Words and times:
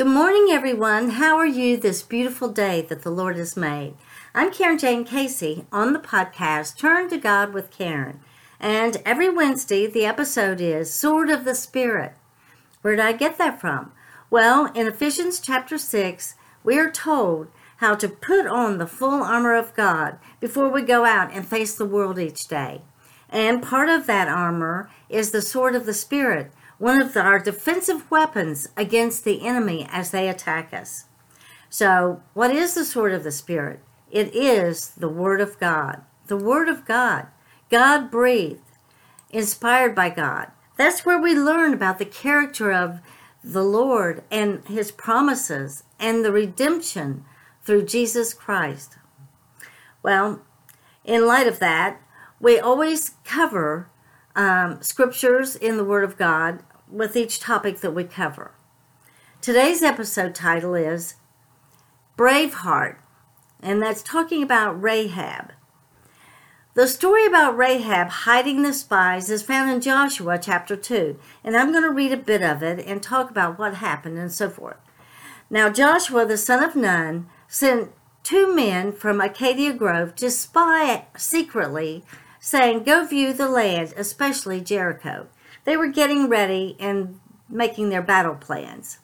Good 0.00 0.06
morning, 0.06 0.46
everyone. 0.50 1.10
How 1.10 1.36
are 1.36 1.44
you 1.44 1.76
this 1.76 2.00
beautiful 2.00 2.48
day 2.48 2.80
that 2.88 3.02
the 3.02 3.10
Lord 3.10 3.36
has 3.36 3.54
made? 3.54 3.96
I'm 4.34 4.50
Karen 4.50 4.78
Jane 4.78 5.04
Casey 5.04 5.66
on 5.70 5.92
the 5.92 5.98
podcast 5.98 6.78
Turn 6.78 7.10
to 7.10 7.18
God 7.18 7.52
with 7.52 7.70
Karen. 7.70 8.20
And 8.58 8.96
every 9.04 9.28
Wednesday, 9.28 9.86
the 9.86 10.06
episode 10.06 10.58
is 10.58 10.90
Sword 10.90 11.28
of 11.28 11.44
the 11.44 11.54
Spirit. 11.54 12.14
Where 12.80 12.96
did 12.96 13.04
I 13.04 13.12
get 13.12 13.36
that 13.36 13.60
from? 13.60 13.92
Well, 14.30 14.72
in 14.72 14.86
Ephesians 14.86 15.38
chapter 15.38 15.76
6, 15.76 16.34
we 16.64 16.78
are 16.78 16.90
told 16.90 17.48
how 17.76 17.94
to 17.96 18.08
put 18.08 18.46
on 18.46 18.78
the 18.78 18.86
full 18.86 19.22
armor 19.22 19.54
of 19.54 19.74
God 19.74 20.18
before 20.40 20.70
we 20.70 20.80
go 20.80 21.04
out 21.04 21.30
and 21.30 21.46
face 21.46 21.74
the 21.74 21.84
world 21.84 22.18
each 22.18 22.48
day. 22.48 22.80
And 23.28 23.62
part 23.62 23.90
of 23.90 24.06
that 24.06 24.28
armor 24.28 24.88
is 25.10 25.30
the 25.30 25.42
sword 25.42 25.74
of 25.74 25.84
the 25.84 25.92
Spirit, 25.92 26.52
one 26.80 27.02
of 27.02 27.14
our 27.14 27.38
defensive 27.38 28.10
weapons 28.10 28.66
against 28.74 29.22
the 29.22 29.46
enemy 29.46 29.86
as 29.90 30.10
they 30.10 30.30
attack 30.30 30.72
us. 30.72 31.04
So, 31.68 32.22
what 32.32 32.50
is 32.56 32.72
the 32.72 32.86
sword 32.86 33.12
of 33.12 33.22
the 33.22 33.30
Spirit? 33.30 33.80
It 34.10 34.34
is 34.34 34.88
the 34.92 35.08
Word 35.08 35.42
of 35.42 35.60
God. 35.60 36.00
The 36.26 36.38
Word 36.38 36.70
of 36.70 36.86
God. 36.86 37.26
God 37.70 38.10
breathed, 38.10 38.62
inspired 39.28 39.94
by 39.94 40.08
God. 40.08 40.52
That's 40.78 41.04
where 41.04 41.20
we 41.20 41.34
learn 41.34 41.74
about 41.74 41.98
the 41.98 42.06
character 42.06 42.72
of 42.72 43.00
the 43.44 43.62
Lord 43.62 44.24
and 44.30 44.64
His 44.66 44.90
promises 44.90 45.84
and 45.98 46.24
the 46.24 46.32
redemption 46.32 47.26
through 47.62 47.84
Jesus 47.84 48.32
Christ. 48.32 48.96
Well, 50.02 50.40
in 51.04 51.26
light 51.26 51.46
of 51.46 51.58
that, 51.58 52.00
we 52.40 52.58
always 52.58 53.16
cover 53.24 53.90
um, 54.34 54.80
scriptures 54.80 55.56
in 55.56 55.76
the 55.76 55.84
Word 55.84 56.04
of 56.04 56.16
God 56.16 56.62
with 56.90 57.16
each 57.16 57.40
topic 57.40 57.80
that 57.80 57.94
we 57.94 58.04
cover. 58.04 58.52
Today's 59.40 59.82
episode 59.82 60.34
title 60.34 60.74
is 60.74 61.14
Braveheart, 62.16 62.96
and 63.62 63.82
that's 63.82 64.02
talking 64.02 64.42
about 64.42 64.80
Rahab. 64.82 65.52
The 66.74 66.86
story 66.86 67.26
about 67.26 67.56
Rahab 67.56 68.08
hiding 68.08 68.62
the 68.62 68.72
spies 68.72 69.30
is 69.30 69.42
found 69.42 69.70
in 69.70 69.80
Joshua 69.80 70.38
chapter 70.38 70.76
2, 70.76 71.18
and 71.42 71.56
I'm 71.56 71.72
going 71.72 71.84
to 71.84 71.90
read 71.90 72.12
a 72.12 72.16
bit 72.16 72.42
of 72.42 72.62
it 72.62 72.84
and 72.86 73.02
talk 73.02 73.30
about 73.30 73.58
what 73.58 73.74
happened 73.74 74.18
and 74.18 74.32
so 74.32 74.48
forth. 74.48 74.76
Now, 75.48 75.68
Joshua, 75.68 76.26
the 76.26 76.36
son 76.36 76.62
of 76.62 76.76
Nun, 76.76 77.26
sent 77.48 77.90
two 78.22 78.54
men 78.54 78.92
from 78.92 79.20
Acacia 79.20 79.72
Grove 79.72 80.14
to 80.16 80.30
spy 80.30 81.06
secretly, 81.16 82.04
saying, 82.38 82.84
Go 82.84 83.04
view 83.04 83.32
the 83.32 83.48
land, 83.48 83.92
especially 83.96 84.60
Jericho. 84.60 85.26
They 85.64 85.76
were 85.76 85.88
getting 85.88 86.28
ready 86.28 86.76
and 86.78 87.20
making 87.48 87.88
their 87.88 88.02
battle 88.02 88.34
plans. 88.34 88.98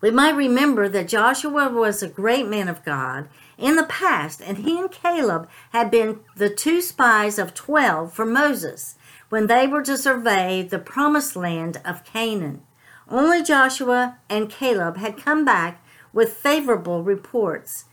We 0.00 0.10
might 0.10 0.34
remember 0.34 0.88
that 0.88 1.08
Joshua 1.08 1.68
was 1.68 2.02
a 2.02 2.08
great 2.08 2.48
man 2.48 2.68
of 2.68 2.84
God 2.84 3.28
in 3.56 3.76
the 3.76 3.84
past, 3.84 4.42
and 4.42 4.58
he 4.58 4.78
and 4.78 4.90
Caleb 4.90 5.48
had 5.70 5.92
been 5.92 6.20
the 6.36 6.50
two 6.50 6.80
spies 6.80 7.38
of 7.38 7.54
12 7.54 8.12
for 8.12 8.26
Moses 8.26 8.96
when 9.28 9.46
they 9.46 9.68
were 9.68 9.82
to 9.82 9.96
survey 9.96 10.62
the 10.62 10.80
promised 10.80 11.36
land 11.36 11.80
of 11.84 12.04
Canaan. 12.04 12.62
Only 13.08 13.44
Joshua 13.44 14.18
and 14.28 14.50
Caleb 14.50 14.96
had 14.96 15.16
come 15.16 15.44
back 15.44 15.84
with 16.12 16.32
favorable 16.32 17.04
reports. 17.04 17.84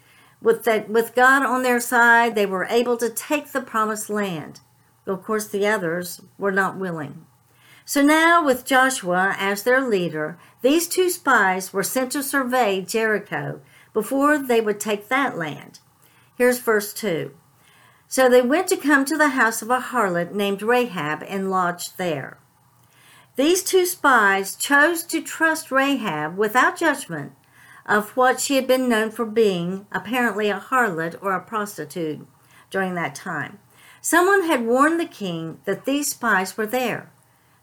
With, 0.42 0.68
with 0.88 1.14
God 1.16 1.44
on 1.44 1.62
their 1.62 1.80
side, 1.80 2.34
they 2.34 2.46
were 2.46 2.66
able 2.66 2.98
to 2.98 3.10
take 3.10 3.52
the 3.52 3.62
promised 3.62 4.10
land. 4.10 4.62
Of 5.10 5.24
course, 5.24 5.48
the 5.48 5.66
others 5.66 6.22
were 6.38 6.52
not 6.52 6.78
willing. 6.78 7.26
So 7.84 8.04
now, 8.04 8.46
with 8.46 8.64
Joshua 8.64 9.36
as 9.40 9.64
their 9.64 9.82
leader, 9.82 10.38
these 10.62 10.88
two 10.88 11.10
spies 11.10 11.74
were 11.74 11.82
sent 11.82 12.12
to 12.12 12.22
survey 12.22 12.82
Jericho 12.82 13.62
before 13.92 14.38
they 14.38 14.62
would 14.62 14.80
take 14.80 15.08
that 15.08 15.36
land. 15.36 15.80
Here's 16.38 16.60
verse 16.60 16.94
2. 16.94 17.32
So 18.08 18.30
they 18.30 18.44
went 18.44 18.68
to 18.68 18.78
come 18.78 19.04
to 19.06 19.18
the 19.18 19.30
house 19.30 19.64
of 19.64 19.72
a 19.72 19.80
harlot 19.80 20.32
named 20.32 20.62
Rahab 20.62 21.24
and 21.28 21.50
lodged 21.50 21.98
there. 21.98 22.38
These 23.36 23.64
two 23.64 23.88
spies 23.88 24.56
chose 24.56 25.02
to 25.06 25.22
trust 25.22 25.72
Rahab 25.72 26.38
without 26.38 26.78
judgment 26.78 27.32
of 27.86 28.16
what 28.16 28.40
she 28.40 28.56
had 28.56 28.68
been 28.68 28.88
known 28.88 29.10
for 29.10 29.26
being, 29.26 29.88
apparently 29.92 30.50
a 30.50 30.60
harlot 30.60 31.16
or 31.20 31.34
a 31.34 31.42
prostitute 31.42 32.28
during 32.70 32.94
that 32.94 33.16
time. 33.16 33.58
Someone 34.02 34.44
had 34.44 34.66
warned 34.66 35.00
the 35.00 35.06
king 35.06 35.60
that 35.66 35.86
these 35.86 36.12
spies 36.12 36.58
were 36.58 36.66
there. 36.66 37.12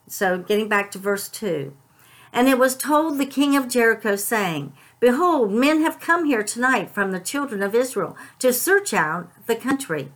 So, 0.09 0.39
getting 0.39 0.69
back 0.69 0.91
to 0.93 0.99
verse 0.99 1.29
2. 1.29 1.75
And 2.33 2.49
it 2.49 2.59
was 2.59 2.77
told 2.77 3.19
the 3.19 3.27
king 3.27 3.57
of 3.57 3.69
Jericho, 3.69 4.17
saying, 4.17 4.75
Behold, 5.01 5.53
men 5.53 5.83
have 5.83 6.01
come 6.01 6.25
here 6.27 6.43
tonight 6.43 6.91
from 6.91 7.11
the 7.11 7.21
children 7.21 7.63
of 7.63 7.75
Israel 7.75 8.17
to 8.39 8.53
search 8.53 8.93
out 8.93 9.31
the 9.47 9.57
country. 9.57 10.13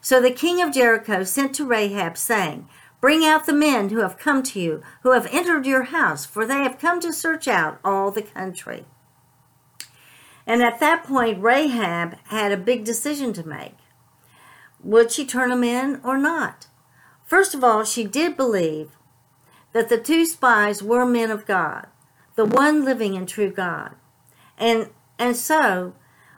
So 0.00 0.20
the 0.20 0.30
king 0.30 0.62
of 0.62 0.72
Jericho 0.72 1.24
sent 1.24 1.54
to 1.56 1.66
Rahab, 1.66 2.16
saying, 2.16 2.68
Bring 3.00 3.24
out 3.24 3.46
the 3.46 3.52
men 3.52 3.90
who 3.90 3.98
have 3.98 4.18
come 4.18 4.42
to 4.44 4.60
you, 4.60 4.82
who 5.02 5.12
have 5.12 5.28
entered 5.30 5.66
your 5.66 5.84
house, 5.84 6.24
for 6.24 6.46
they 6.46 6.62
have 6.62 6.78
come 6.78 7.00
to 7.00 7.12
search 7.12 7.46
out 7.46 7.78
all 7.84 8.10
the 8.10 8.22
country. 8.22 8.84
And 10.46 10.62
at 10.62 10.80
that 10.80 11.04
point, 11.04 11.42
Rahab 11.42 12.16
had 12.28 12.50
a 12.50 12.56
big 12.56 12.84
decision 12.84 13.32
to 13.34 13.46
make. 13.46 13.76
Would 14.82 15.10
she 15.10 15.26
turn 15.26 15.50
them 15.50 15.64
in 15.64 16.00
or 16.04 16.16
not? 16.16 16.66
First 17.24 17.54
of 17.54 17.62
all, 17.62 17.84
she 17.84 18.04
did 18.04 18.36
believe 18.36 18.96
that 19.72 19.88
the 19.88 19.98
two 19.98 20.24
spies 20.24 20.82
were 20.82 21.04
men 21.04 21.30
of 21.30 21.46
God, 21.46 21.88
the 22.36 22.44
one 22.44 22.84
living 22.84 23.14
in 23.14 23.26
true 23.26 23.50
God. 23.50 23.94
And 24.56 24.90
and 25.18 25.36
so, 25.36 25.94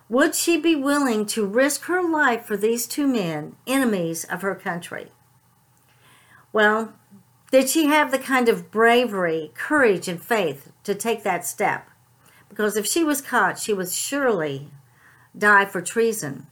would 0.09 0.35
she 0.35 0.57
be 0.57 0.75
willing 0.75 1.27
to 1.27 1.47
risk 1.47 1.83
her 1.83 2.03
life 2.03 2.45
for 2.45 2.57
these 2.57 2.87
two 2.87 3.07
men, 3.07 3.57
enemies 3.67 4.25
of 4.25 4.43
her 4.43 4.55
country? 4.55 5.13
Well, 6.53 6.95
did 7.53 7.69
she 7.69 7.87
have 7.87 8.11
the 8.11 8.19
kind 8.19 8.49
of 8.49 8.71
bravery, 8.71 9.53
courage, 9.55 10.09
and 10.09 10.23
faith 10.23 10.73
to 10.85 10.95
take 10.95 11.23
that 11.23 11.47
step? 11.47 11.89
Because 12.49 12.77
if 12.77 12.87
she 12.87 13.05
was 13.05 13.21
caught, 13.21 13.59
she 13.59 13.73
would 13.73 13.91
surely 13.91 14.71
die 15.37 15.65
for 15.65 15.81
treason. 15.81 16.47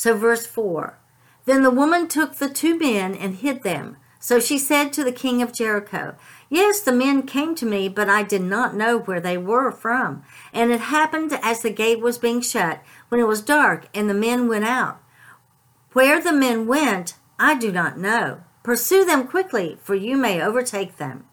So, 0.00 0.16
verse 0.16 0.46
4 0.46 0.98
Then 1.44 1.62
the 1.62 1.70
woman 1.70 2.08
took 2.08 2.36
the 2.36 2.48
two 2.48 2.78
men 2.78 3.14
and 3.14 3.34
hid 3.34 3.62
them. 3.62 3.98
So 4.18 4.40
she 4.40 4.56
said 4.58 4.94
to 4.94 5.04
the 5.04 5.12
king 5.12 5.42
of 5.42 5.52
Jericho, 5.52 6.16
Yes, 6.48 6.80
the 6.80 6.90
men 6.90 7.24
came 7.24 7.54
to 7.56 7.66
me, 7.66 7.86
but 7.90 8.08
I 8.08 8.22
did 8.22 8.40
not 8.40 8.74
know 8.74 8.96
where 8.96 9.20
they 9.20 9.36
were 9.36 9.70
from. 9.70 10.24
And 10.54 10.72
it 10.72 10.80
happened 10.80 11.38
as 11.42 11.60
the 11.60 11.68
gate 11.68 12.00
was 12.00 12.16
being 12.16 12.40
shut, 12.40 12.80
when 13.10 13.20
it 13.20 13.26
was 13.26 13.42
dark, 13.42 13.88
and 13.92 14.08
the 14.08 14.14
men 14.14 14.48
went 14.48 14.64
out. 14.64 15.02
Where 15.92 16.18
the 16.18 16.32
men 16.32 16.66
went, 16.66 17.16
I 17.38 17.54
do 17.54 17.70
not 17.70 17.98
know. 17.98 18.40
Pursue 18.62 19.04
them 19.04 19.28
quickly, 19.28 19.76
for 19.82 19.94
you 19.94 20.16
may 20.16 20.40
overtake 20.40 20.96
them. 20.96 21.26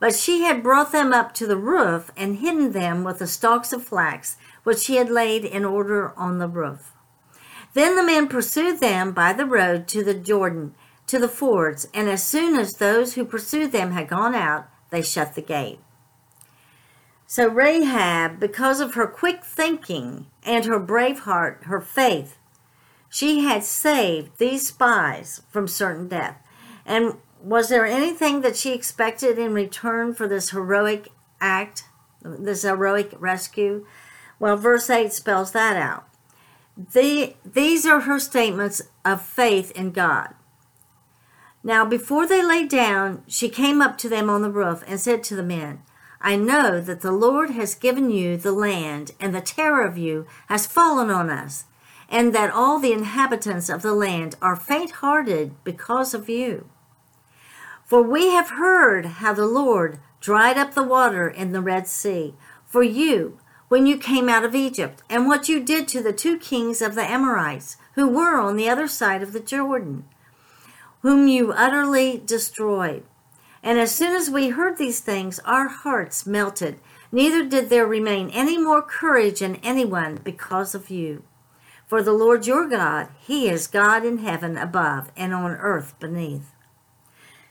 But 0.00 0.16
she 0.16 0.40
had 0.42 0.64
brought 0.64 0.90
them 0.90 1.12
up 1.12 1.32
to 1.34 1.46
the 1.46 1.56
roof 1.56 2.10
and 2.16 2.38
hidden 2.38 2.72
them 2.72 3.04
with 3.04 3.20
the 3.20 3.28
stalks 3.28 3.72
of 3.72 3.84
flax, 3.84 4.36
which 4.64 4.80
she 4.80 4.96
had 4.96 5.10
laid 5.10 5.44
in 5.44 5.64
order 5.64 6.12
on 6.18 6.38
the 6.38 6.48
roof. 6.48 6.95
Then 7.76 7.94
the 7.94 8.02
men 8.02 8.26
pursued 8.26 8.80
them 8.80 9.12
by 9.12 9.34
the 9.34 9.44
road 9.44 9.86
to 9.88 10.02
the 10.02 10.14
Jordan, 10.14 10.74
to 11.08 11.18
the 11.18 11.28
fords, 11.28 11.86
and 11.92 12.08
as 12.08 12.24
soon 12.24 12.56
as 12.56 12.76
those 12.76 13.12
who 13.12 13.24
pursued 13.26 13.70
them 13.70 13.92
had 13.92 14.08
gone 14.08 14.34
out, 14.34 14.66
they 14.88 15.02
shut 15.02 15.34
the 15.34 15.42
gate. 15.42 15.78
So 17.26 17.46
Rahab, 17.48 18.40
because 18.40 18.80
of 18.80 18.94
her 18.94 19.06
quick 19.06 19.44
thinking 19.44 20.24
and 20.42 20.64
her 20.64 20.78
brave 20.78 21.18
heart, 21.20 21.64
her 21.64 21.82
faith, 21.82 22.38
she 23.10 23.40
had 23.40 23.62
saved 23.62 24.38
these 24.38 24.68
spies 24.68 25.42
from 25.50 25.68
certain 25.68 26.08
death. 26.08 26.38
And 26.86 27.16
was 27.42 27.68
there 27.68 27.84
anything 27.84 28.40
that 28.40 28.56
she 28.56 28.72
expected 28.72 29.38
in 29.38 29.52
return 29.52 30.14
for 30.14 30.26
this 30.26 30.48
heroic 30.48 31.10
act, 31.42 31.84
this 32.22 32.62
heroic 32.62 33.12
rescue? 33.18 33.84
Well, 34.38 34.56
verse 34.56 34.88
8 34.88 35.12
spells 35.12 35.52
that 35.52 35.76
out. 35.76 36.08
The, 36.76 37.34
these 37.44 37.86
are 37.86 38.00
her 38.00 38.18
statements 38.18 38.82
of 39.04 39.22
faith 39.22 39.70
in 39.72 39.92
God. 39.92 40.34
Now, 41.64 41.84
before 41.84 42.26
they 42.26 42.44
lay 42.44 42.66
down, 42.66 43.22
she 43.26 43.48
came 43.48 43.80
up 43.80 43.96
to 43.98 44.08
them 44.08 44.28
on 44.28 44.42
the 44.42 44.50
roof 44.50 44.84
and 44.86 45.00
said 45.00 45.24
to 45.24 45.36
the 45.36 45.42
men, 45.42 45.82
I 46.20 46.36
know 46.36 46.80
that 46.80 47.00
the 47.00 47.12
Lord 47.12 47.50
has 47.50 47.74
given 47.74 48.10
you 48.10 48.36
the 48.36 48.52
land, 48.52 49.12
and 49.18 49.34
the 49.34 49.40
terror 49.40 49.84
of 49.84 49.98
you 49.98 50.26
has 50.48 50.66
fallen 50.66 51.10
on 51.10 51.30
us, 51.30 51.64
and 52.08 52.34
that 52.34 52.52
all 52.52 52.78
the 52.78 52.92
inhabitants 52.92 53.68
of 53.68 53.82
the 53.82 53.94
land 53.94 54.36
are 54.40 54.56
faint 54.56 54.92
hearted 54.92 55.54
because 55.64 56.14
of 56.14 56.28
you. 56.28 56.68
For 57.84 58.02
we 58.02 58.28
have 58.30 58.50
heard 58.50 59.06
how 59.06 59.32
the 59.32 59.46
Lord 59.46 59.98
dried 60.20 60.56
up 60.56 60.74
the 60.74 60.82
water 60.82 61.28
in 61.28 61.52
the 61.52 61.60
Red 61.60 61.86
Sea 61.86 62.34
for 62.64 62.82
you 62.82 63.38
when 63.68 63.86
you 63.86 63.98
came 63.98 64.28
out 64.28 64.44
of 64.44 64.54
Egypt, 64.54 65.02
and 65.10 65.26
what 65.26 65.48
you 65.48 65.62
did 65.62 65.88
to 65.88 66.02
the 66.02 66.12
two 66.12 66.38
kings 66.38 66.80
of 66.80 66.94
the 66.94 67.02
Amorites, 67.02 67.76
who 67.94 68.08
were 68.08 68.38
on 68.40 68.56
the 68.56 68.68
other 68.68 68.86
side 68.86 69.22
of 69.22 69.32
the 69.32 69.40
Jordan, 69.40 70.04
whom 71.02 71.28
you 71.28 71.52
utterly 71.52 72.22
destroyed. 72.24 73.02
And 73.62 73.78
as 73.78 73.92
soon 73.92 74.14
as 74.14 74.30
we 74.30 74.50
heard 74.50 74.78
these 74.78 75.00
things, 75.00 75.40
our 75.40 75.68
hearts 75.68 76.26
melted. 76.26 76.78
Neither 77.10 77.44
did 77.44 77.68
there 77.68 77.86
remain 77.86 78.30
any 78.30 78.58
more 78.58 78.82
courage 78.82 79.42
in 79.42 79.56
anyone 79.56 80.20
because 80.22 80.74
of 80.74 80.90
you. 80.90 81.24
For 81.86 82.02
the 82.02 82.12
Lord 82.12 82.46
your 82.46 82.68
God, 82.68 83.08
He 83.18 83.48
is 83.48 83.66
God 83.66 84.04
in 84.04 84.18
heaven 84.18 84.56
above 84.56 85.10
and 85.16 85.32
on 85.32 85.52
earth 85.52 85.94
beneath. 85.98 86.52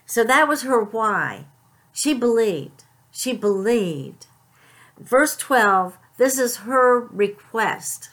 So 0.06 0.24
that 0.24 0.48
was 0.48 0.64
her 0.64 0.84
why. 0.84 1.46
She 1.92 2.14
believed. 2.14 2.84
She 3.12 3.34
believed. 3.34 4.28
Verse 5.00 5.36
12, 5.36 5.98
this 6.18 6.38
is 6.38 6.58
her 6.58 7.00
request. 7.00 8.10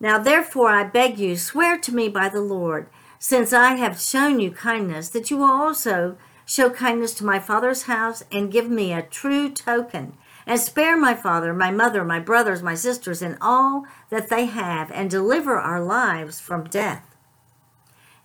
Now 0.00 0.18
therefore 0.18 0.70
I 0.70 0.84
beg 0.84 1.18
you, 1.18 1.36
swear 1.36 1.78
to 1.78 1.94
me 1.94 2.08
by 2.08 2.28
the 2.28 2.40
Lord, 2.40 2.88
since 3.18 3.52
I 3.52 3.76
have 3.76 4.00
shown 4.00 4.40
you 4.40 4.50
kindness, 4.50 5.08
that 5.10 5.30
you 5.30 5.38
will 5.38 5.50
also 5.50 6.16
show 6.44 6.70
kindness 6.70 7.14
to 7.14 7.24
my 7.24 7.38
father's 7.38 7.84
house 7.84 8.22
and 8.30 8.52
give 8.52 8.70
me 8.70 8.92
a 8.92 9.02
true 9.02 9.50
token 9.50 10.16
and 10.46 10.60
spare 10.60 10.96
my 10.96 11.14
father, 11.14 11.52
my 11.52 11.72
mother, 11.72 12.04
my 12.04 12.20
brothers, 12.20 12.62
my 12.62 12.74
sisters, 12.74 13.20
and 13.20 13.36
all 13.40 13.84
that 14.10 14.28
they 14.28 14.46
have, 14.46 14.92
and 14.92 15.10
deliver 15.10 15.56
our 15.56 15.82
lives 15.82 16.38
from 16.38 16.68
death. 16.68 17.16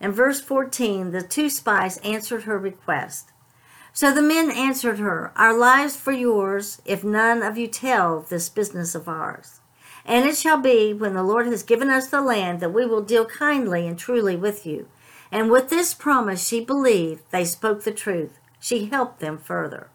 In 0.00 0.12
verse 0.12 0.40
14, 0.40 1.10
the 1.10 1.22
two 1.22 1.50
spies 1.50 1.98
answered 1.98 2.44
her 2.44 2.58
request. 2.58 3.31
So 3.94 4.12
the 4.12 4.22
men 4.22 4.50
answered 4.50 4.98
her, 4.98 5.32
Our 5.36 5.56
lives 5.56 5.96
for 5.96 6.12
yours, 6.12 6.80
if 6.84 7.04
none 7.04 7.42
of 7.42 7.58
you 7.58 7.66
tell 7.66 8.20
this 8.20 8.48
business 8.48 8.94
of 8.94 9.08
ours. 9.08 9.60
And 10.04 10.26
it 10.26 10.36
shall 10.36 10.60
be, 10.60 10.92
when 10.92 11.14
the 11.14 11.22
Lord 11.22 11.46
has 11.46 11.62
given 11.62 11.90
us 11.90 12.08
the 12.08 12.22
land, 12.22 12.60
that 12.60 12.72
we 12.72 12.86
will 12.86 13.02
deal 13.02 13.26
kindly 13.26 13.86
and 13.86 13.98
truly 13.98 14.34
with 14.34 14.66
you. 14.66 14.88
And 15.30 15.50
with 15.50 15.68
this 15.68 15.94
promise 15.94 16.46
she 16.46 16.64
believed 16.64 17.22
they 17.30 17.44
spoke 17.44 17.84
the 17.84 17.92
truth. 17.92 18.38
She 18.58 18.86
helped 18.86 19.20
them 19.20 19.38
further. 19.38 19.88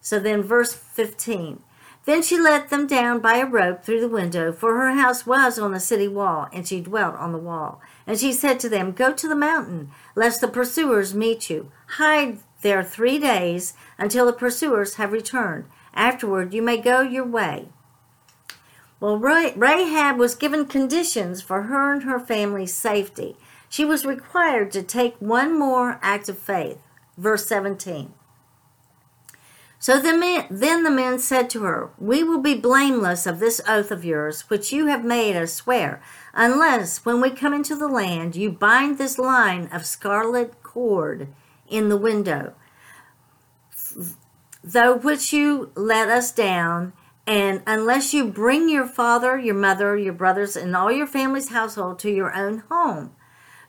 So 0.00 0.18
then, 0.18 0.42
verse 0.42 0.74
15. 0.74 1.62
Then 2.04 2.22
she 2.22 2.38
let 2.38 2.68
them 2.68 2.86
down 2.86 3.20
by 3.20 3.36
a 3.38 3.46
rope 3.46 3.82
through 3.82 4.00
the 4.00 4.08
window, 4.08 4.52
for 4.52 4.74
her 4.76 4.92
house 4.92 5.24
was 5.24 5.58
on 5.58 5.72
the 5.72 5.80
city 5.80 6.06
wall, 6.06 6.48
and 6.52 6.68
she 6.68 6.82
dwelt 6.82 7.14
on 7.14 7.32
the 7.32 7.38
wall. 7.38 7.80
And 8.06 8.18
she 8.18 8.32
said 8.32 8.60
to 8.60 8.68
them, 8.68 8.92
Go 8.92 9.14
to 9.14 9.26
the 9.26 9.34
mountain, 9.34 9.90
lest 10.14 10.42
the 10.42 10.48
pursuers 10.48 11.14
meet 11.14 11.48
you. 11.48 11.72
Hide 11.96 12.38
there 12.64 12.78
are 12.78 12.84
three 12.84 13.18
days 13.18 13.74
until 13.98 14.24
the 14.24 14.32
pursuers 14.32 14.94
have 14.94 15.12
returned. 15.12 15.66
Afterward, 15.92 16.54
you 16.54 16.62
may 16.62 16.78
go 16.78 17.02
your 17.02 17.26
way. 17.26 17.68
Well, 19.00 19.18
Rahab 19.18 20.16
was 20.16 20.34
given 20.34 20.64
conditions 20.64 21.42
for 21.42 21.64
her 21.64 21.92
and 21.92 22.04
her 22.04 22.18
family's 22.18 22.72
safety. 22.72 23.36
She 23.68 23.84
was 23.84 24.06
required 24.06 24.72
to 24.72 24.82
take 24.82 25.14
one 25.18 25.58
more 25.58 25.98
act 26.00 26.30
of 26.30 26.38
faith. 26.38 26.78
Verse 27.18 27.46
17. 27.46 28.14
So 29.78 30.00
the 30.00 30.16
men, 30.16 30.46
then 30.50 30.84
the 30.84 30.90
men 30.90 31.18
said 31.18 31.50
to 31.50 31.64
her, 31.64 31.90
We 31.98 32.22
will 32.22 32.40
be 32.40 32.54
blameless 32.54 33.26
of 33.26 33.40
this 33.40 33.60
oath 33.68 33.90
of 33.90 34.06
yours, 34.06 34.48
which 34.48 34.72
you 34.72 34.86
have 34.86 35.04
made 35.04 35.36
us 35.36 35.52
swear, 35.52 36.00
unless 36.32 37.04
when 37.04 37.20
we 37.20 37.28
come 37.28 37.52
into 37.52 37.76
the 37.76 37.88
land 37.88 38.34
you 38.34 38.50
bind 38.50 38.96
this 38.96 39.18
line 39.18 39.68
of 39.70 39.84
scarlet 39.84 40.62
cord 40.62 41.28
in 41.74 41.88
the 41.88 41.96
window, 41.96 42.54
though 44.62 44.96
which 44.96 45.32
you 45.32 45.72
let 45.74 46.08
us 46.08 46.32
down, 46.32 46.92
and 47.26 47.62
unless 47.66 48.14
you 48.14 48.26
bring 48.26 48.68
your 48.68 48.86
father, 48.86 49.38
your 49.38 49.54
mother, 49.54 49.96
your 49.96 50.12
brothers, 50.12 50.56
and 50.56 50.76
all 50.76 50.92
your 50.92 51.06
family's 51.06 51.48
household 51.48 51.98
to 51.98 52.10
your 52.10 52.34
own 52.34 52.62
home. 52.70 53.10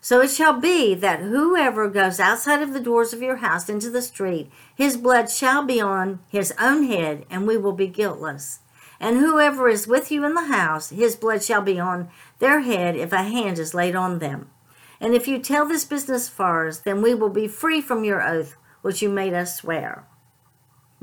So 0.00 0.20
it 0.20 0.30
shall 0.30 0.60
be 0.60 0.94
that 0.94 1.20
whoever 1.20 1.88
goes 1.88 2.20
outside 2.20 2.62
of 2.62 2.72
the 2.72 2.80
doors 2.80 3.12
of 3.12 3.22
your 3.22 3.36
house 3.36 3.68
into 3.68 3.90
the 3.90 4.02
street, 4.02 4.50
his 4.72 4.96
blood 4.96 5.28
shall 5.30 5.64
be 5.64 5.80
on 5.80 6.20
his 6.28 6.54
own 6.60 6.84
head, 6.84 7.26
and 7.28 7.46
we 7.46 7.56
will 7.56 7.72
be 7.72 7.88
guiltless. 7.88 8.60
And 9.00 9.18
whoever 9.18 9.68
is 9.68 9.88
with 9.88 10.12
you 10.12 10.24
in 10.24 10.34
the 10.34 10.46
house, 10.46 10.90
his 10.90 11.16
blood 11.16 11.42
shall 11.42 11.62
be 11.62 11.80
on 11.80 12.08
their 12.38 12.60
head 12.60 12.94
if 12.94 13.12
a 13.12 13.24
hand 13.24 13.58
is 13.58 13.74
laid 13.74 13.96
on 13.96 14.20
them. 14.20 14.50
And 15.00 15.14
if 15.14 15.28
you 15.28 15.38
tell 15.38 15.66
this 15.66 15.84
business 15.84 16.32
ours, 16.38 16.80
then 16.80 17.02
we 17.02 17.14
will 17.14 17.30
be 17.30 17.48
free 17.48 17.80
from 17.80 18.04
your 18.04 18.22
oath 18.22 18.56
which 18.86 19.02
you 19.02 19.08
made 19.08 19.34
us 19.34 19.56
swear. 19.56 20.06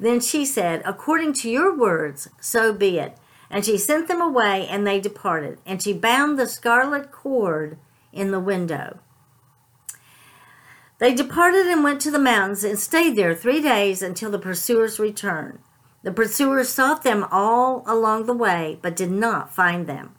then 0.00 0.20
she 0.20 0.46
said, 0.46 0.80
According 0.86 1.34
to 1.34 1.50
your 1.50 1.76
words, 1.76 2.28
so 2.40 2.72
be 2.72 2.98
it. 2.98 3.18
And 3.50 3.66
she 3.66 3.76
sent 3.76 4.08
them 4.08 4.22
away, 4.22 4.66
and 4.66 4.86
they 4.86 4.98
departed. 4.98 5.58
And 5.66 5.82
she 5.82 5.92
bound 5.92 6.38
the 6.38 6.48
scarlet 6.48 7.12
cord 7.12 7.76
in 8.14 8.30
the 8.30 8.40
window. 8.40 8.98
They 10.98 11.12
departed 11.12 11.66
and 11.66 11.84
went 11.84 12.00
to 12.00 12.10
the 12.10 12.18
mountains 12.18 12.64
and 12.64 12.78
stayed 12.78 13.14
there 13.14 13.34
three 13.34 13.60
days 13.60 14.00
until 14.00 14.30
the 14.30 14.38
pursuers 14.38 14.98
returned. 14.98 15.58
The 16.02 16.12
pursuers 16.12 16.70
sought 16.70 17.02
them 17.02 17.26
all 17.30 17.82
along 17.86 18.24
the 18.24 18.32
way, 18.32 18.78
but 18.80 18.96
did 18.96 19.10
not 19.10 19.54
find 19.54 19.86
them. 19.86 20.14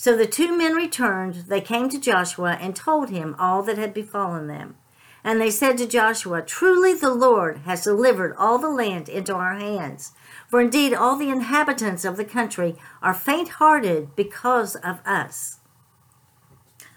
So 0.00 0.16
the 0.16 0.24
two 0.24 0.56
men 0.56 0.72
returned. 0.72 1.34
They 1.48 1.60
came 1.60 1.90
to 1.90 2.00
Joshua 2.00 2.56
and 2.58 2.74
told 2.74 3.10
him 3.10 3.36
all 3.38 3.62
that 3.64 3.76
had 3.76 3.92
befallen 3.92 4.46
them. 4.46 4.76
And 5.22 5.38
they 5.38 5.50
said 5.50 5.76
to 5.76 5.86
Joshua, 5.86 6.40
Truly 6.40 6.94
the 6.94 7.12
Lord 7.12 7.58
has 7.66 7.84
delivered 7.84 8.34
all 8.38 8.56
the 8.56 8.70
land 8.70 9.10
into 9.10 9.34
our 9.34 9.56
hands, 9.56 10.12
for 10.48 10.58
indeed, 10.58 10.94
all 10.94 11.16
the 11.16 11.28
inhabitants 11.28 12.06
of 12.06 12.16
the 12.16 12.24
country 12.24 12.76
are 13.02 13.12
faint 13.12 13.50
hearted 13.60 14.16
because 14.16 14.74
of 14.76 15.00
us. 15.04 15.58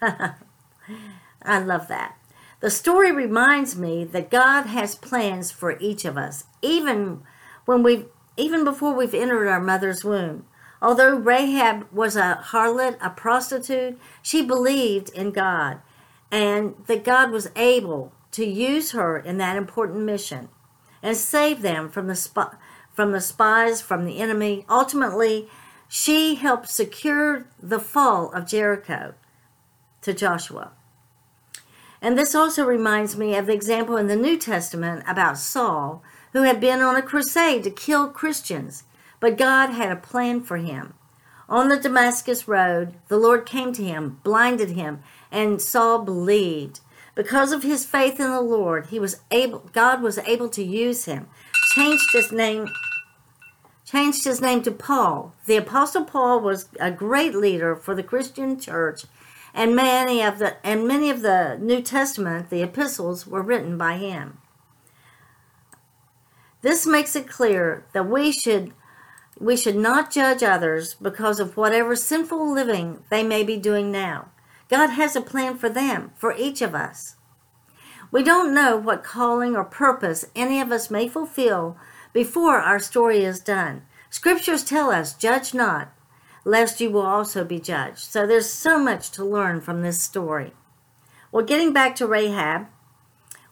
I 0.00 1.58
love 1.58 1.88
that. 1.88 2.16
The 2.60 2.70
story 2.70 3.12
reminds 3.12 3.76
me 3.76 4.04
that 4.04 4.30
God 4.30 4.62
has 4.62 4.94
plans 4.94 5.50
for 5.50 5.78
each 5.78 6.06
of 6.06 6.16
us, 6.16 6.44
even 6.62 7.20
when 7.66 7.82
we 7.82 8.06
even 8.38 8.64
before 8.64 8.94
we've 8.94 9.12
entered 9.12 9.46
our 9.46 9.60
mother's 9.60 10.04
womb. 10.04 10.46
Although 10.82 11.16
Rahab 11.16 11.86
was 11.92 12.16
a 12.16 12.40
harlot, 12.50 12.96
a 13.00 13.10
prostitute, 13.10 13.98
she 14.22 14.42
believed 14.42 15.10
in 15.10 15.30
God 15.30 15.80
and 16.30 16.74
that 16.86 17.04
God 17.04 17.30
was 17.30 17.50
able 17.56 18.12
to 18.32 18.44
use 18.44 18.90
her 18.90 19.16
in 19.16 19.38
that 19.38 19.56
important 19.56 20.00
mission 20.00 20.48
and 21.02 21.16
save 21.16 21.62
them 21.62 21.88
from 21.88 22.08
the 22.08 22.50
from 22.92 23.12
the 23.12 23.20
spies, 23.20 23.80
from 23.80 24.04
the 24.04 24.18
enemy. 24.18 24.64
Ultimately, 24.68 25.48
she 25.88 26.36
helped 26.36 26.68
secure 26.68 27.46
the 27.60 27.80
fall 27.80 28.32
of 28.32 28.46
Jericho 28.46 29.14
to 30.02 30.14
Joshua. 30.14 30.72
And 32.00 32.18
this 32.18 32.34
also 32.34 32.64
reminds 32.64 33.16
me 33.16 33.34
of 33.36 33.46
the 33.46 33.54
example 33.54 33.96
in 33.96 34.08
the 34.08 34.16
New 34.16 34.36
Testament 34.36 35.04
about 35.08 35.38
Saul, 35.38 36.02
who 36.32 36.42
had 36.42 36.60
been 36.60 36.80
on 36.80 36.96
a 36.96 37.02
crusade 37.02 37.64
to 37.64 37.70
kill 37.70 38.08
Christians, 38.08 38.84
but 39.24 39.38
God 39.38 39.70
had 39.70 39.90
a 39.90 39.96
plan 39.96 40.42
for 40.42 40.58
him. 40.58 40.92
On 41.48 41.70
the 41.70 41.78
Damascus 41.78 42.46
road, 42.46 42.96
the 43.08 43.16
Lord 43.16 43.46
came 43.46 43.72
to 43.72 43.82
him, 43.82 44.20
blinded 44.22 44.72
him, 44.72 45.02
and 45.32 45.62
Saul 45.62 46.00
believed. 46.00 46.80
Because 47.14 47.50
of 47.50 47.62
his 47.62 47.86
faith 47.86 48.20
in 48.20 48.30
the 48.30 48.42
Lord, 48.42 48.88
he 48.88 49.00
was 49.00 49.22
able 49.30 49.60
God 49.72 50.02
was 50.02 50.18
able 50.18 50.50
to 50.50 50.62
use 50.62 51.06
him 51.06 51.28
changed 51.74 52.12
his 52.12 52.32
name 52.32 52.68
changed 53.86 54.26
his 54.26 54.42
name 54.42 54.60
to 54.60 54.70
Paul. 54.70 55.32
The 55.46 55.56
apostle 55.56 56.04
Paul 56.04 56.40
was 56.40 56.68
a 56.78 56.90
great 56.90 57.34
leader 57.34 57.74
for 57.74 57.94
the 57.94 58.02
Christian 58.02 58.60
church 58.60 59.06
and 59.54 59.74
many 59.74 60.20
of 60.20 60.38
the 60.38 60.58
and 60.62 60.86
many 60.86 61.08
of 61.08 61.22
the 61.22 61.56
New 61.58 61.80
Testament, 61.80 62.50
the 62.50 62.62
epistles 62.62 63.26
were 63.26 63.40
written 63.40 63.78
by 63.78 63.96
him. 63.96 64.36
This 66.60 66.86
makes 66.86 67.16
it 67.16 67.26
clear 67.26 67.86
that 67.94 68.06
we 68.06 68.30
should 68.30 68.74
we 69.40 69.56
should 69.56 69.76
not 69.76 70.12
judge 70.12 70.42
others 70.42 70.94
because 70.94 71.40
of 71.40 71.56
whatever 71.56 71.96
sinful 71.96 72.52
living 72.52 73.02
they 73.10 73.22
may 73.22 73.42
be 73.42 73.56
doing 73.56 73.90
now. 73.90 74.30
God 74.68 74.88
has 74.88 75.16
a 75.16 75.20
plan 75.20 75.58
for 75.58 75.68
them, 75.68 76.12
for 76.16 76.34
each 76.36 76.62
of 76.62 76.74
us. 76.74 77.16
We 78.10 78.22
don't 78.22 78.54
know 78.54 78.76
what 78.76 79.02
calling 79.02 79.56
or 79.56 79.64
purpose 79.64 80.24
any 80.36 80.60
of 80.60 80.70
us 80.70 80.90
may 80.90 81.08
fulfill 81.08 81.76
before 82.12 82.58
our 82.58 82.78
story 82.78 83.24
is 83.24 83.40
done. 83.40 83.82
Scriptures 84.08 84.62
tell 84.62 84.90
us, 84.90 85.14
judge 85.14 85.52
not, 85.52 85.92
lest 86.44 86.80
you 86.80 86.90
will 86.90 87.02
also 87.02 87.44
be 87.44 87.58
judged. 87.58 87.98
So 87.98 88.26
there's 88.26 88.48
so 88.48 88.78
much 88.78 89.10
to 89.12 89.24
learn 89.24 89.60
from 89.60 89.82
this 89.82 90.00
story. 90.00 90.52
Well, 91.32 91.44
getting 91.44 91.72
back 91.72 91.96
to 91.96 92.06
Rahab, 92.06 92.68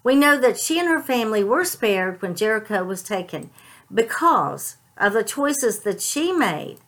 we 0.04 0.14
know 0.14 0.38
that 0.38 0.58
she 0.58 0.78
and 0.78 0.88
her 0.88 1.02
family 1.02 1.42
were 1.42 1.64
spared 1.64 2.22
when 2.22 2.36
Jericho 2.36 2.84
was 2.84 3.02
taken 3.02 3.50
because 3.92 4.76
of 5.02 5.12
the 5.12 5.24
choices 5.24 5.80
that 5.80 6.00
she 6.00 6.32
made 6.32 6.78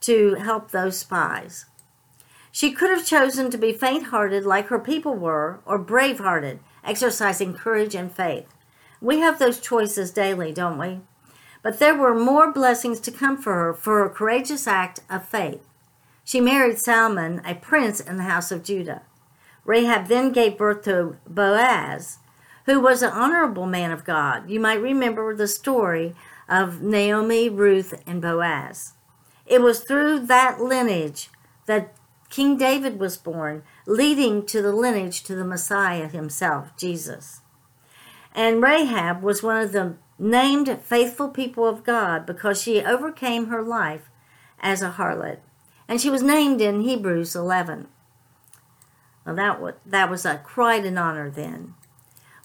to 0.00 0.34
help 0.34 0.70
those 0.70 0.98
spies. 0.98 1.66
She 2.50 2.72
could 2.72 2.90
have 2.90 3.06
chosen 3.06 3.50
to 3.50 3.58
be 3.58 3.72
faint 3.72 4.06
hearted 4.06 4.44
like 4.44 4.68
her 4.68 4.78
people 4.78 5.14
were, 5.14 5.60
or 5.64 5.78
brave 5.78 6.18
hearted 6.18 6.58
exercising 6.82 7.54
courage 7.54 7.94
and 7.94 8.10
faith. 8.10 8.46
We 9.00 9.20
have 9.20 9.38
those 9.38 9.60
choices 9.60 10.10
daily, 10.10 10.52
don't 10.52 10.78
we? 10.78 11.00
But 11.62 11.78
there 11.78 11.94
were 11.94 12.14
more 12.14 12.50
blessings 12.50 13.00
to 13.00 13.12
come 13.12 13.36
for 13.36 13.54
her 13.54 13.74
for 13.74 14.02
her 14.02 14.08
courageous 14.08 14.66
act 14.66 15.00
of 15.10 15.28
faith. 15.28 15.60
She 16.24 16.40
married 16.40 16.78
Salmon, 16.78 17.42
a 17.44 17.54
prince 17.54 18.00
in 18.00 18.16
the 18.16 18.22
house 18.24 18.50
of 18.50 18.62
Judah. 18.64 19.02
Rahab 19.64 20.08
then 20.08 20.32
gave 20.32 20.56
birth 20.56 20.82
to 20.84 21.16
Boaz, 21.28 22.18
who 22.66 22.80
was 22.80 23.02
an 23.02 23.10
honorable 23.10 23.66
man 23.66 23.90
of 23.90 24.04
God. 24.04 24.48
You 24.48 24.60
might 24.60 24.80
remember 24.80 25.34
the 25.34 25.48
story 25.48 26.14
of 26.50 26.82
Naomi, 26.82 27.48
Ruth, 27.48 28.02
and 28.06 28.20
Boaz. 28.20 28.94
It 29.46 29.62
was 29.62 29.80
through 29.80 30.26
that 30.26 30.60
lineage 30.60 31.30
that 31.66 31.94
King 32.28 32.56
David 32.56 32.98
was 32.98 33.16
born, 33.16 33.62
leading 33.86 34.44
to 34.46 34.60
the 34.60 34.72
lineage 34.72 35.22
to 35.24 35.34
the 35.34 35.44
Messiah 35.44 36.08
himself, 36.08 36.76
Jesus. 36.76 37.40
And 38.34 38.62
Rahab 38.62 39.22
was 39.22 39.42
one 39.42 39.60
of 39.60 39.72
the 39.72 39.96
named 40.18 40.80
faithful 40.82 41.28
people 41.28 41.66
of 41.66 41.84
God 41.84 42.26
because 42.26 42.60
she 42.60 42.84
overcame 42.84 43.46
her 43.46 43.62
life 43.62 44.10
as 44.60 44.82
a 44.82 44.92
harlot. 44.92 45.38
And 45.88 46.00
she 46.00 46.10
was 46.10 46.22
named 46.22 46.60
in 46.60 46.82
Hebrews 46.82 47.34
11. 47.34 47.88
Well, 49.24 49.34
that 49.34 49.60
was, 49.60 49.74
that 49.86 50.10
was 50.10 50.24
a 50.24 50.38
quite 50.38 50.84
an 50.84 50.98
honor 50.98 51.30
then. 51.30 51.74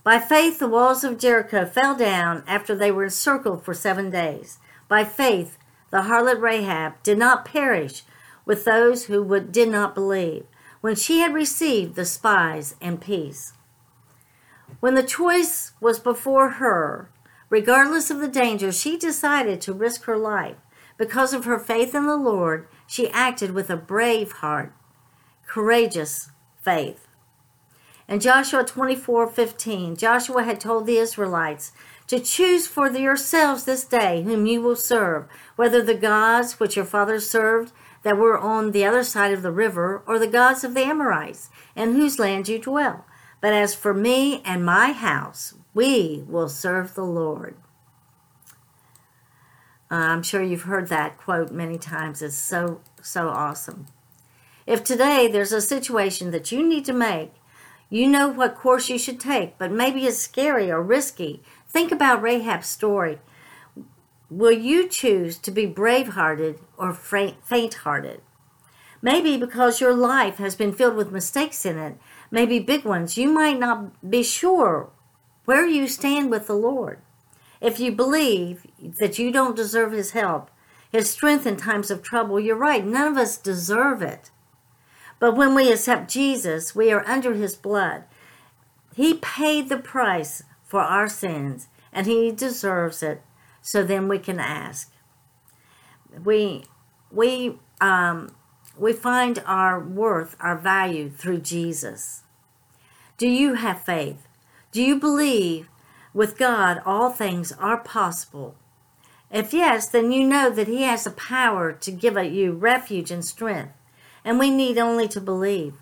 By 0.05 0.19
faith, 0.19 0.59
the 0.59 0.67
walls 0.67 1.03
of 1.03 1.17
Jericho 1.17 1.65
fell 1.65 1.95
down 1.95 2.43
after 2.45 2.75
they 2.75 2.91
were 2.91 3.05
encircled 3.05 3.65
for 3.65 3.73
seven 3.73 4.11
days. 4.11 4.59
By 4.87 5.03
faith, 5.03 5.57
the 5.89 6.03
harlot 6.03 6.39
Rahab 6.39 7.01
did 7.01 7.17
not 7.17 7.43
perish 7.43 8.03
with 8.45 8.65
those 8.65 9.05
who 9.05 9.23
would, 9.23 9.51
did 9.51 9.67
not 9.67 9.95
believe 9.95 10.45
when 10.81 10.93
she 10.93 11.21
had 11.21 11.33
received 11.33 11.95
the 11.95 12.05
spies 12.05 12.75
and 12.79 13.01
peace. 13.01 13.53
When 14.79 14.93
the 14.93 15.01
choice 15.01 15.71
was 15.81 15.97
before 15.97 16.51
her, 16.61 17.09
regardless 17.49 18.11
of 18.11 18.19
the 18.19 18.27
danger, 18.27 18.71
she 18.71 18.97
decided 18.97 19.59
to 19.61 19.73
risk 19.73 20.03
her 20.03 20.17
life. 20.17 20.57
Because 20.99 21.33
of 21.33 21.45
her 21.45 21.57
faith 21.57 21.95
in 21.95 22.05
the 22.05 22.15
Lord, 22.15 22.67
she 22.85 23.09
acted 23.09 23.51
with 23.51 23.71
a 23.71 23.75
brave 23.75 24.33
heart, 24.33 24.71
courageous 25.47 26.29
faith. 26.61 27.04
In 28.07 28.19
Joshua 28.19 28.63
24 28.63 29.27
15, 29.27 29.95
Joshua 29.95 30.43
had 30.43 30.59
told 30.59 30.85
the 30.85 30.97
Israelites 30.97 31.71
to 32.07 32.19
choose 32.19 32.67
for 32.67 32.89
yourselves 32.91 33.63
this 33.63 33.83
day 33.83 34.21
whom 34.21 34.45
you 34.45 34.61
will 34.61 34.75
serve, 34.75 35.27
whether 35.55 35.81
the 35.81 35.95
gods 35.95 36.59
which 36.59 36.75
your 36.75 36.85
fathers 36.85 37.27
served 37.27 37.71
that 38.03 38.17
were 38.17 38.37
on 38.37 38.71
the 38.71 38.85
other 38.85 39.03
side 39.03 39.33
of 39.33 39.41
the 39.41 39.51
river, 39.51 40.03
or 40.05 40.19
the 40.19 40.27
gods 40.27 40.63
of 40.63 40.75
the 40.75 40.83
Amorites, 40.83 41.49
in 41.75 41.93
whose 41.93 42.19
land 42.19 42.47
you 42.47 42.59
dwell. 42.59 43.05
But 43.41 43.53
as 43.53 43.73
for 43.73 43.95
me 43.95 44.43
and 44.45 44.63
my 44.63 44.91
house, 44.91 45.55
we 45.73 46.23
will 46.27 46.47
serve 46.47 46.93
the 46.93 47.03
Lord. 47.03 47.55
Uh, 49.89 49.95
I'm 49.95 50.21
sure 50.21 50.43
you've 50.43 50.63
heard 50.63 50.89
that 50.89 51.17
quote 51.17 51.51
many 51.51 51.79
times. 51.79 52.21
It's 52.21 52.35
so, 52.35 52.81
so 53.01 53.29
awesome. 53.29 53.87
If 54.67 54.83
today 54.83 55.27
there's 55.27 55.51
a 55.51 55.61
situation 55.61 56.29
that 56.29 56.51
you 56.51 56.67
need 56.67 56.85
to 56.85 56.93
make, 56.93 57.31
you 57.95 58.09
know 58.09 58.27
what 58.27 58.55
course 58.55 58.89
you 58.89 58.97
should 58.97 59.21
take, 59.21 59.57
but 59.57 59.71
maybe 59.71 60.05
it's 60.05 60.17
scary 60.17 60.69
or 60.69 60.81
risky. 60.81 61.41
Think 61.69 61.93
about 61.93 62.21
Rahab's 62.21 62.67
story. 62.67 63.19
Will 64.29 64.51
you 64.51 64.89
choose 64.89 65.37
to 65.37 65.49
be 65.49 65.65
brave 65.65 66.09
hearted 66.09 66.59
or 66.77 66.93
faint 66.93 67.73
hearted? 67.73 68.21
Maybe 69.01 69.37
because 69.37 69.79
your 69.79 69.93
life 69.93 70.37
has 70.37 70.57
been 70.57 70.73
filled 70.73 70.97
with 70.97 71.13
mistakes 71.13 71.65
in 71.65 71.77
it, 71.77 71.97
maybe 72.29 72.59
big 72.59 72.83
ones, 72.83 73.17
you 73.17 73.29
might 73.29 73.59
not 73.59 74.09
be 74.09 74.23
sure 74.23 74.89
where 75.45 75.65
you 75.65 75.87
stand 75.87 76.29
with 76.29 76.47
the 76.47 76.53
Lord. 76.53 76.99
If 77.61 77.79
you 77.79 77.93
believe 77.93 78.65
that 78.99 79.17
you 79.17 79.31
don't 79.31 79.55
deserve 79.55 79.93
His 79.93 80.11
help, 80.11 80.51
His 80.91 81.09
strength 81.09 81.45
in 81.45 81.55
times 81.55 81.89
of 81.89 82.03
trouble, 82.03 82.41
you're 82.41 82.57
right, 82.57 82.85
none 82.85 83.13
of 83.13 83.17
us 83.17 83.37
deserve 83.37 84.01
it. 84.01 84.31
But 85.25 85.35
when 85.35 85.55
we 85.55 85.71
accept 85.71 86.11
Jesus, 86.11 86.75
we 86.75 86.91
are 86.91 87.03
under 87.07 87.33
his 87.33 87.55
blood. 87.55 88.03
He 88.95 89.15
paid 89.15 89.69
the 89.69 89.77
price 89.79 90.43
for 90.63 90.81
our 90.81 91.09
sins, 91.09 91.67
and 91.91 92.05
he 92.05 92.31
deserves 92.31 93.01
it. 93.01 93.23
So 93.59 93.81
then 93.81 94.07
we 94.07 94.19
can 94.19 94.39
ask. 94.39 94.93
We 96.23 96.65
we 97.09 97.57
um, 97.81 98.35
we 98.77 98.93
find 98.93 99.41
our 99.47 99.79
worth, 99.79 100.35
our 100.39 100.59
value 100.59 101.09
through 101.09 101.39
Jesus. 101.39 102.21
Do 103.17 103.27
you 103.27 103.55
have 103.55 103.81
faith? 103.81 104.27
Do 104.71 104.79
you 104.79 104.99
believe 104.99 105.69
with 106.13 106.37
God 106.37 106.83
all 106.85 107.09
things 107.09 107.51
are 107.53 107.77
possible? 107.77 108.53
If 109.31 109.55
yes, 109.55 109.87
then 109.87 110.11
you 110.11 110.23
know 110.23 110.51
that 110.51 110.67
He 110.67 110.83
has 110.83 111.05
the 111.05 111.09
power 111.09 111.73
to 111.73 111.91
give 111.91 112.15
you 112.15 112.51
refuge 112.51 113.09
and 113.09 113.25
strength 113.25 113.73
and 114.25 114.39
we 114.39 114.49
need 114.49 114.77
only 114.77 115.07
to 115.07 115.21
believe. 115.21 115.75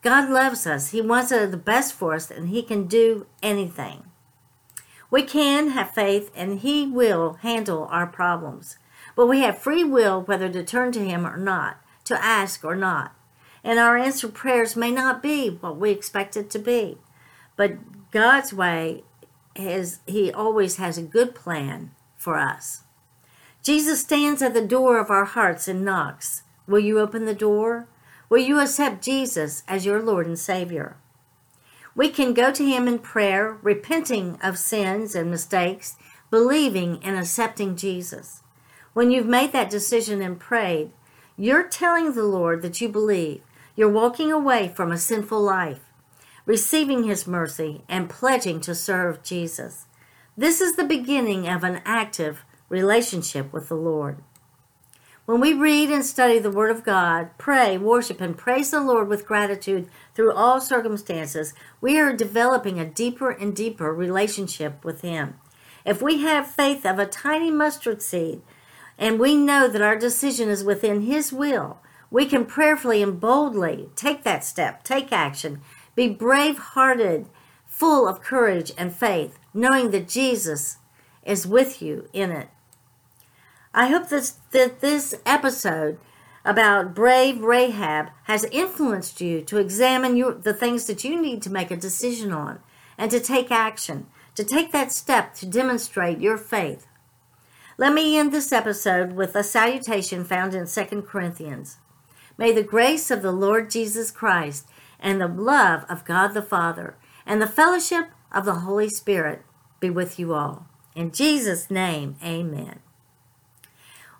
God 0.00 0.30
loves 0.30 0.66
us. 0.66 0.92
He 0.92 1.02
wants 1.02 1.30
the 1.30 1.60
best 1.62 1.92
for 1.92 2.14
us, 2.14 2.30
and 2.30 2.48
He 2.48 2.62
can 2.62 2.86
do 2.86 3.26
anything. 3.42 4.04
We 5.10 5.24
can 5.24 5.70
have 5.70 5.90
faith, 5.90 6.30
and 6.34 6.60
He 6.60 6.86
will 6.86 7.34
handle 7.42 7.88
our 7.90 8.06
problems. 8.06 8.78
But 9.16 9.26
we 9.26 9.40
have 9.40 9.58
free 9.58 9.82
will 9.82 10.22
whether 10.22 10.48
to 10.48 10.62
turn 10.62 10.92
to 10.92 11.04
Him 11.04 11.26
or 11.26 11.36
not, 11.36 11.78
to 12.04 12.24
ask 12.24 12.64
or 12.64 12.76
not. 12.76 13.14
And 13.64 13.80
our 13.80 13.96
answered 13.96 14.34
prayers 14.34 14.76
may 14.76 14.92
not 14.92 15.20
be 15.20 15.48
what 15.48 15.76
we 15.76 15.90
expect 15.90 16.36
it 16.36 16.48
to 16.50 16.58
be. 16.60 16.98
But 17.56 18.10
God's 18.12 18.52
way 18.52 19.02
is 19.56 19.98
He 20.06 20.32
always 20.32 20.76
has 20.76 20.96
a 20.96 21.02
good 21.02 21.34
plan 21.34 21.90
for 22.16 22.38
us. 22.38 22.84
Jesus 23.62 24.00
stands 24.00 24.40
at 24.40 24.54
the 24.54 24.64
door 24.64 24.98
of 24.98 25.10
our 25.10 25.24
hearts 25.24 25.66
and 25.66 25.84
knocks. 25.84 26.44
Will 26.68 26.80
you 26.80 27.00
open 27.00 27.24
the 27.24 27.34
door? 27.34 27.88
Will 28.28 28.38
you 28.38 28.60
accept 28.60 29.02
Jesus 29.02 29.62
as 29.66 29.86
your 29.86 30.02
Lord 30.02 30.26
and 30.26 30.38
Savior? 30.38 30.96
We 31.94 32.10
can 32.10 32.34
go 32.34 32.52
to 32.52 32.64
Him 32.64 32.86
in 32.86 32.98
prayer, 32.98 33.58
repenting 33.62 34.38
of 34.42 34.58
sins 34.58 35.14
and 35.14 35.30
mistakes, 35.30 35.96
believing 36.30 37.00
and 37.02 37.16
accepting 37.16 37.74
Jesus. 37.74 38.42
When 38.92 39.10
you've 39.10 39.26
made 39.26 39.52
that 39.52 39.70
decision 39.70 40.20
and 40.20 40.38
prayed, 40.38 40.92
you're 41.38 41.66
telling 41.66 42.12
the 42.12 42.24
Lord 42.24 42.60
that 42.62 42.80
you 42.82 42.88
believe. 42.88 43.42
You're 43.74 43.88
walking 43.88 44.30
away 44.30 44.68
from 44.68 44.92
a 44.92 44.98
sinful 44.98 45.40
life, 45.40 45.80
receiving 46.44 47.04
His 47.04 47.26
mercy, 47.26 47.82
and 47.88 48.10
pledging 48.10 48.60
to 48.60 48.74
serve 48.74 49.22
Jesus. 49.22 49.86
This 50.36 50.60
is 50.60 50.76
the 50.76 50.84
beginning 50.84 51.48
of 51.48 51.64
an 51.64 51.80
active 51.84 52.44
relationship 52.68 53.52
with 53.52 53.68
the 53.68 53.74
Lord. 53.74 54.18
When 55.28 55.42
we 55.42 55.52
read 55.52 55.90
and 55.90 56.06
study 56.06 56.38
the 56.38 56.50
Word 56.50 56.70
of 56.70 56.82
God, 56.82 57.36
pray, 57.36 57.76
worship, 57.76 58.18
and 58.22 58.34
praise 58.34 58.70
the 58.70 58.80
Lord 58.80 59.08
with 59.08 59.26
gratitude 59.26 59.86
through 60.14 60.32
all 60.32 60.58
circumstances, 60.58 61.52
we 61.82 62.00
are 62.00 62.16
developing 62.16 62.80
a 62.80 62.86
deeper 62.86 63.30
and 63.30 63.54
deeper 63.54 63.92
relationship 63.92 64.82
with 64.86 65.02
Him. 65.02 65.34
If 65.84 66.00
we 66.00 66.22
have 66.22 66.46
faith 66.50 66.86
of 66.86 66.98
a 66.98 67.04
tiny 67.04 67.50
mustard 67.50 68.00
seed, 68.00 68.40
and 68.96 69.20
we 69.20 69.36
know 69.36 69.68
that 69.68 69.82
our 69.82 69.96
decision 69.96 70.48
is 70.48 70.64
within 70.64 71.02
His 71.02 71.30
will, 71.30 71.82
we 72.10 72.24
can 72.24 72.46
prayerfully 72.46 73.02
and 73.02 73.20
boldly 73.20 73.90
take 73.96 74.24
that 74.24 74.44
step, 74.44 74.82
take 74.82 75.12
action, 75.12 75.60
be 75.94 76.08
brave 76.08 76.56
hearted, 76.56 77.26
full 77.66 78.08
of 78.08 78.22
courage 78.22 78.72
and 78.78 78.96
faith, 78.96 79.38
knowing 79.52 79.90
that 79.90 80.08
Jesus 80.08 80.78
is 81.22 81.46
with 81.46 81.82
you 81.82 82.08
in 82.14 82.32
it. 82.32 82.48
I 83.74 83.88
hope 83.88 84.08
this, 84.08 84.38
that 84.52 84.80
this 84.80 85.14
episode 85.26 85.98
about 86.44 86.94
brave 86.94 87.40
Rahab 87.42 88.10
has 88.24 88.44
influenced 88.44 89.20
you 89.20 89.42
to 89.42 89.58
examine 89.58 90.16
your, 90.16 90.34
the 90.34 90.54
things 90.54 90.86
that 90.86 91.04
you 91.04 91.20
need 91.20 91.42
to 91.42 91.52
make 91.52 91.70
a 91.70 91.76
decision 91.76 92.32
on 92.32 92.60
and 92.96 93.10
to 93.10 93.20
take 93.20 93.50
action, 93.50 94.06
to 94.34 94.44
take 94.44 94.72
that 94.72 94.92
step 94.92 95.34
to 95.34 95.46
demonstrate 95.46 96.20
your 96.20 96.38
faith. 96.38 96.86
Let 97.76 97.92
me 97.92 98.18
end 98.18 98.32
this 98.32 98.50
episode 98.50 99.12
with 99.12 99.36
a 99.36 99.44
salutation 99.44 100.24
found 100.24 100.54
in 100.54 100.66
2 100.66 101.02
Corinthians. 101.02 101.78
May 102.36 102.52
the 102.52 102.62
grace 102.62 103.10
of 103.10 103.22
the 103.22 103.32
Lord 103.32 103.70
Jesus 103.70 104.10
Christ 104.10 104.66
and 104.98 105.20
the 105.20 105.28
love 105.28 105.84
of 105.88 106.04
God 106.04 106.28
the 106.28 106.42
Father 106.42 106.96
and 107.26 107.42
the 107.42 107.46
fellowship 107.46 108.06
of 108.32 108.44
the 108.44 108.60
Holy 108.60 108.88
Spirit 108.88 109.42
be 109.80 109.90
with 109.90 110.18
you 110.18 110.34
all. 110.34 110.66
In 110.94 111.12
Jesus' 111.12 111.70
name, 111.70 112.16
amen. 112.24 112.80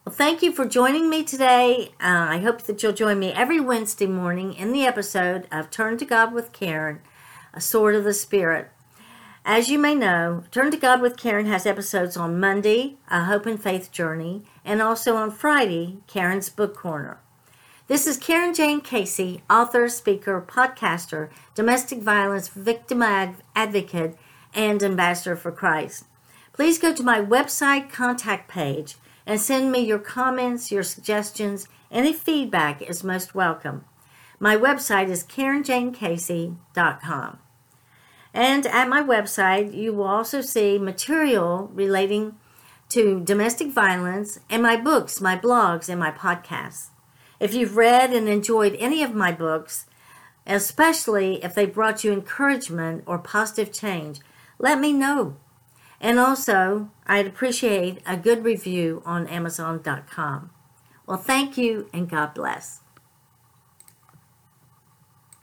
Well, 0.09 0.17
thank 0.17 0.43
you 0.43 0.53
for 0.53 0.65
joining 0.65 1.11
me 1.11 1.23
today. 1.23 1.91
Uh, 2.01 2.29
I 2.31 2.39
hope 2.39 2.63
that 2.63 2.83
you'll 2.83 2.95
join 2.95 3.19
me 3.19 3.31
every 3.31 3.61
Wednesday 3.61 4.07
morning 4.07 4.55
in 4.55 4.73
the 4.73 4.87
episode 4.87 5.47
of 5.53 5.71
Turn 5.71 5.99
to 5.99 6.07
God 6.07 6.33
with 6.33 6.55
Karen, 6.55 7.01
a 7.53 7.61
Sword 7.61 7.95
of 7.95 8.05
the 8.05 8.15
Spirit. 8.15 8.71
As 9.45 9.69
you 9.69 9.79
may 9.79 9.95
know, 9.95 10.45
Turn 10.51 10.71
to 10.71 10.79
God 10.79 11.03
with 11.03 11.19
Karen 11.19 11.45
has 11.45 11.67
episodes 11.67 12.17
on 12.17 12.41
Monday, 12.41 12.97
A 13.11 13.25
Hope 13.25 13.45
and 13.45 13.63
Faith 13.63 13.93
Journey, 13.93 14.45
and 14.65 14.81
also 14.81 15.15
on 15.15 15.31
Friday, 15.31 15.99
Karen's 16.07 16.49
Book 16.49 16.75
Corner. 16.75 17.19
This 17.87 18.07
is 18.07 18.17
Karen 18.17 18.55
Jane 18.55 18.81
Casey, 18.81 19.43
author, 19.51 19.91
speaker, 19.91 20.41
podcaster, 20.41 21.29
domestic 21.55 21.99
violence 21.99 22.49
victim 22.49 23.03
advocate, 23.03 24.17
and 24.55 24.83
ambassador 24.83 25.37
for 25.37 25.53
Christ. 25.53 26.07
Please 26.55 26.79
go 26.79 26.95
to 26.95 27.03
my 27.03 27.21
website 27.21 27.93
contact 27.93 28.49
page 28.49 28.97
and 29.29 29.41
send 29.41 29.71
me 29.71 29.79
your 29.81 29.99
comments, 29.99 30.73
your 30.73 30.83
suggestions. 30.83 31.69
Any 31.93 32.15
feedback 32.15 32.81
is 32.81 33.05
most 33.05 33.35
welcome. 33.35 33.85
My 34.41 34.57
website 34.57 35.11
is 35.11 35.23
KarenJaneCasey.com. 35.23 37.39
And 38.33 38.67
at 38.67 38.89
my 38.89 39.03
website, 39.03 39.75
you 39.75 39.93
will 39.93 40.07
also 40.07 40.41
see 40.41 40.79
material 40.79 41.71
relating 41.75 42.37
to 42.89 43.21
domestic 43.21 43.69
violence 43.69 44.41
and 44.49 44.63
my 44.63 44.77
books, 44.77 45.21
my 45.21 45.37
blogs, 45.37 45.91
and 45.91 46.01
my 46.01 46.11
podcasts. 46.11 46.87
If 47.39 47.53
you've 47.53 47.77
read 47.77 48.15
and 48.15 48.29
enjoyed 48.29 48.77
any 48.79 49.03
of 49.03 49.15
my 49.15 49.33
books, 49.33 49.85
especially 50.47 51.45
if 51.45 51.55
they 51.55 51.67
brought 51.67 52.03
you 52.03 52.13
encouragement 52.13 53.05
or 53.07 53.19
positive 53.19 53.75
change, 53.75 54.21
let 54.59 54.81
me 54.81 54.95
know. 54.95 55.37
And 56.01 56.19
also, 56.19 56.91
I'd 57.07 57.27
appreciate 57.27 58.01
a 58.07 58.17
good 58.17 58.45
review 58.45 59.03
on 59.05 59.27
Amazon.com. 59.27 60.51
Well, 61.07 61.19
thank 61.19 61.57
you 61.57 61.89
and 61.93 62.09
God 62.09 62.35
bless. 62.35 62.81